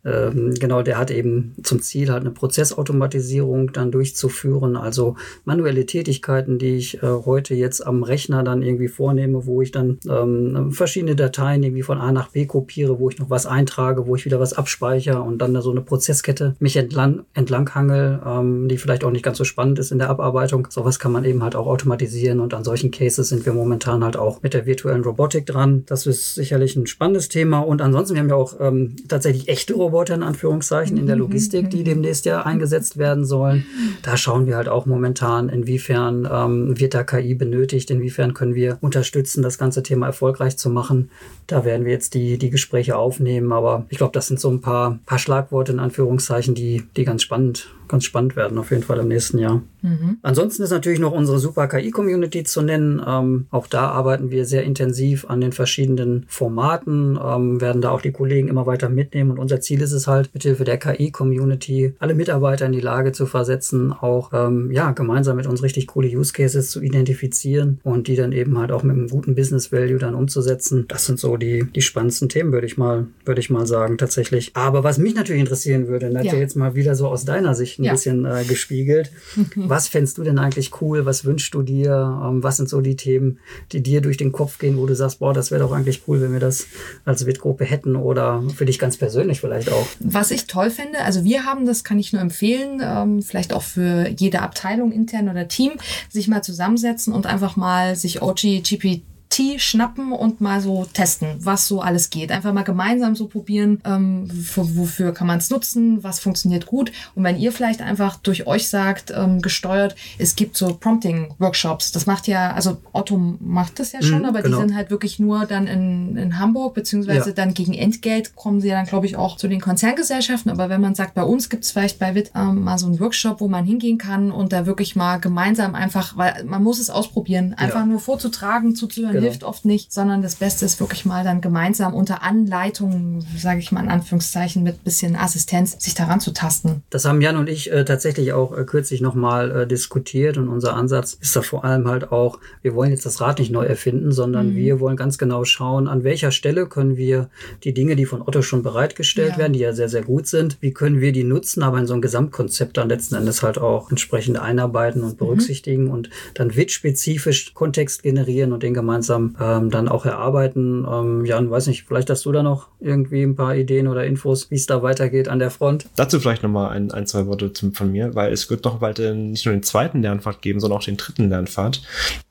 [0.06, 4.76] Ähm, genau, der hat eben zum Ziel, halt eine Prozessautomatisierung dann durchzuführen.
[4.76, 9.72] Also manuelle Tätigkeiten, die ich äh, heute jetzt am Rechner dann irgendwie vornehme, wo ich
[9.72, 14.08] dann ähm, verschiedene Dateien irgendwie von A nach B kopiere, wo ich noch was eintrage,
[14.08, 18.68] wo ich wieder was abspeichere und dann da so eine Prozesskette mich entlang, entlanghangel, ähm,
[18.68, 20.68] die vielleicht auch nicht ganz so spannend ist in der Abarbeitung.
[20.70, 24.18] Sowas kann man eben halt auch automatisieren und an solchen Cases sind wir momentan halt
[24.18, 25.84] auch mit der virtuellen Robotik dran.
[25.86, 29.74] Das ist sicherlich ein spannendes Thema und ansonsten, wir haben ja auch ähm, tatsächlich echte
[29.74, 31.22] Roboter Roboter in Anführungszeichen in der mhm.
[31.22, 33.64] Logistik, die demnächst ja eingesetzt werden sollen.
[34.02, 38.80] Da schauen wir halt auch momentan, inwiefern ähm, wird da KI benötigt, inwiefern können wir
[38.82, 41.12] unterstützen, das ganze Thema erfolgreich zu machen.
[41.48, 44.62] Da werden wir jetzt die, die Gespräche aufnehmen, aber ich glaube, das sind so ein
[44.62, 49.00] paar, paar Schlagworte in Anführungszeichen, die, die ganz spannend ganz spannend werden, auf jeden Fall
[49.00, 49.62] im nächsten Jahr.
[49.82, 50.18] Mhm.
[50.22, 53.02] Ansonsten ist natürlich noch unsere Super KI-Community zu nennen.
[53.06, 58.02] Ähm, auch da arbeiten wir sehr intensiv an den verschiedenen Formaten, ähm, werden da auch
[58.02, 59.32] die Kollegen immer weiter mitnehmen.
[59.32, 63.26] Und unser Ziel ist es halt, mithilfe der KI-Community alle Mitarbeiter in die Lage zu
[63.26, 68.16] versetzen, auch ähm, ja, gemeinsam mit uns richtig coole Use Cases zu identifizieren und die
[68.16, 70.86] dann eben halt auch mit einem guten Business Value dann umzusetzen.
[70.88, 74.52] Das sind so die, die spannendsten Themen, würde ich mal, würde ich mal sagen, tatsächlich.
[74.56, 76.40] Aber was mich natürlich interessieren würde, Nadja, ja.
[76.40, 77.92] jetzt mal wieder so aus deiner Sicht ein ja.
[77.94, 79.12] bisschen äh, gespiegelt.
[79.56, 81.06] Was fändest du denn eigentlich cool?
[81.06, 82.22] Was wünschst du dir?
[82.24, 83.40] Ähm, was sind so die Themen,
[83.72, 86.22] die dir durch den Kopf gehen, wo du sagst, boah, das wäre doch eigentlich cool,
[86.22, 86.68] wenn wir das
[87.06, 89.88] als WIT-Gruppe hätten oder für dich ganz persönlich vielleicht auch?
[90.00, 93.64] Was ich toll finde, also wir haben, das kann ich nur empfehlen, ähm, vielleicht auch
[93.64, 95.74] für jede Abteilung intern oder Team,
[96.10, 99.02] sich mal zusammensetzen und einfach mal sich OG GPT
[99.34, 102.32] Tee schnappen und mal so testen, was so alles geht.
[102.32, 106.92] Einfach mal gemeinsam so probieren, ähm, wofür kann man es nutzen, was funktioniert gut.
[107.16, 111.92] Und wenn ihr vielleicht einfach durch euch sagt, ähm, gesteuert, es gibt so Prompting-Workshops.
[111.94, 114.58] Das macht ja, also Otto macht das ja schon, mhm, aber genau.
[114.58, 117.36] die sind halt wirklich nur dann in, in Hamburg, beziehungsweise ja.
[117.36, 120.52] dann gegen Entgelt kommen sie ja dann, glaube ich, auch zu den Konzerngesellschaften.
[120.52, 123.00] Aber wenn man sagt, bei uns gibt es vielleicht bei WIT ähm, mal so einen
[123.00, 126.92] Workshop, wo man hingehen kann und da wirklich mal gemeinsam einfach, weil man muss es
[126.92, 127.86] ausprobieren, einfach ja.
[127.88, 132.24] nur vorzutragen, zuzuhören, hilft oft nicht, sondern das Beste ist wirklich mal dann gemeinsam unter
[132.24, 136.84] Anleitung, sage ich mal in Anführungszeichen, mit bisschen Assistenz, sich daran zu tasten.
[136.90, 140.76] Das haben Jan und ich äh, tatsächlich auch äh, kürzlich nochmal äh, diskutiert und unser
[140.76, 144.12] Ansatz ist da vor allem halt auch, wir wollen jetzt das Rad nicht neu erfinden,
[144.12, 144.56] sondern mhm.
[144.56, 147.30] wir wollen ganz genau schauen, an welcher Stelle können wir
[147.64, 149.38] die Dinge, die von Otto schon bereitgestellt ja.
[149.38, 151.94] werden, die ja sehr, sehr gut sind, wie können wir die nutzen, aber in so
[151.94, 155.18] ein Gesamtkonzept dann letzten Endes halt auch entsprechend einarbeiten und mhm.
[155.18, 155.92] berücksichtigen mhm.
[155.92, 160.86] und dann WIT-spezifisch Kontext generieren und den gemeinsam ähm, dann auch erarbeiten.
[160.90, 164.52] Ähm, Jan, weiß nicht, vielleicht hast du da noch irgendwie ein paar Ideen oder Infos,
[164.52, 165.88] wie es da weitergeht an der Front.
[165.96, 169.14] Dazu vielleicht nochmal ein, ein, zwei Worte von mir, weil es wird doch bald äh,
[169.14, 171.82] nicht nur den zweiten Lernpfad geben, sondern auch den dritten Lernpfad,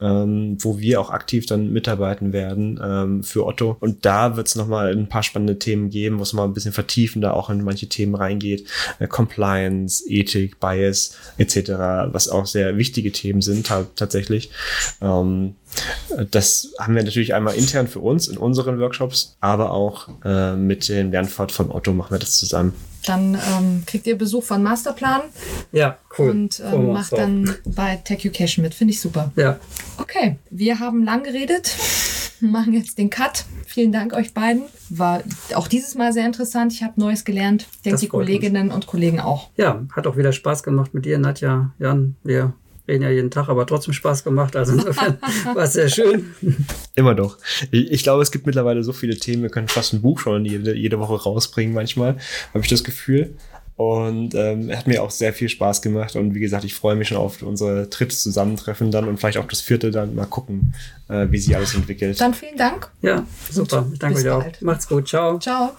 [0.00, 3.76] ähm, wo wir auch aktiv dann mitarbeiten werden ähm, für Otto.
[3.80, 6.72] Und da wird es nochmal ein paar spannende Themen geben, wo es mal ein bisschen
[6.72, 8.68] vertiefender auch in manche Themen reingeht.
[8.98, 11.70] Äh, Compliance, Ethik, Bias etc.,
[12.12, 13.66] was auch sehr wichtige Themen sind
[13.96, 14.50] tatsächlich.
[15.00, 15.56] Ähm,
[16.30, 20.88] das haben wir natürlich einmal intern für uns in unseren Workshops, aber auch äh, mit
[20.88, 22.74] dem Lernpfad von Otto machen wir das zusammen.
[23.06, 25.22] Dann ähm, kriegt ihr Besuch von Masterplan.
[25.72, 26.30] Ja, cool.
[26.30, 28.74] Und ähm, cool, macht dann bei Tech Education mit.
[28.74, 29.32] Finde ich super.
[29.34, 29.58] Ja.
[29.98, 31.76] Okay, wir haben lang geredet,
[32.40, 33.44] machen jetzt den Cut.
[33.66, 34.64] Vielen Dank euch beiden.
[34.88, 35.22] War
[35.54, 36.72] auch dieses Mal sehr interessant.
[36.72, 37.66] Ich habe Neues gelernt.
[37.76, 38.74] Ich denke, die Kolleginnen uns.
[38.74, 39.50] und Kollegen auch.
[39.56, 42.14] Ja, hat auch wieder Spaß gemacht mit dir, Nadja, Jan.
[42.22, 42.52] Wir
[42.88, 44.56] reden ja jeden Tag, aber trotzdem Spaß gemacht.
[44.56, 45.18] Also insofern
[45.54, 46.34] war es sehr schön.
[46.94, 47.38] Immer doch.
[47.70, 50.44] Ich, ich, glaube, es gibt mittlerweile so viele Themen, wir können fast ein Buch schon
[50.44, 52.16] jede, jede Woche rausbringen manchmal,
[52.52, 53.34] habe ich das Gefühl.
[53.76, 56.14] Und ähm, hat mir auch sehr viel Spaß gemacht.
[56.14, 59.48] Und wie gesagt, ich freue mich schon auf unsere dritte Zusammentreffen dann und vielleicht auch
[59.48, 60.74] das vierte dann mal gucken,
[61.08, 62.20] äh, wie sich alles entwickelt.
[62.20, 62.90] Dann vielen Dank.
[63.00, 63.86] Ja, super.
[63.92, 64.44] Ich danke euch auch.
[64.60, 65.08] Macht's gut.
[65.08, 65.38] Ciao.
[65.38, 65.72] Ciao.